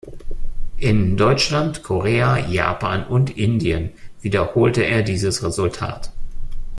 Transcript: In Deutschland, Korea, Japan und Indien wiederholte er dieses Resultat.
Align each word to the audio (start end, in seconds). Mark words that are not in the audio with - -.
In 0.79 1.15
Deutschland, 1.15 1.83
Korea, 1.83 2.39
Japan 2.49 3.05
und 3.05 3.37
Indien 3.37 3.91
wiederholte 4.23 4.81
er 4.83 5.03
dieses 5.03 5.43
Resultat. 5.43 6.11